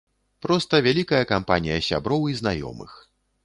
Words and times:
Проста 0.45 0.79
вялікая 0.87 1.21
кампанія 1.33 1.77
сяброў 1.91 2.27
і 2.33 2.37
знаёмых. 2.43 2.91